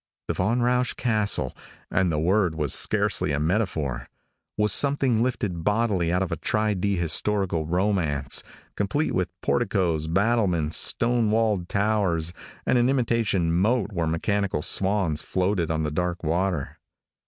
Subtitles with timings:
[0.27, 1.55] The Von Rausch castle
[1.91, 4.07] and the word was scarcely a metaphor
[4.57, 8.41] was something lifted bodily out of a Tri D historical romance,
[8.75, 12.33] complete with porticos, battlements, stone walled towers
[12.65, 16.77] and an imitation moat where mechanical swans floated on the dark water.